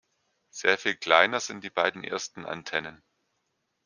Sehr 0.49 0.79
viel 0.79 0.95
kleiner 0.95 1.39
sind 1.39 1.63
die 1.63 1.69
beiden 1.69 2.03
ersten 2.03 2.43
Antennen. 2.47 3.03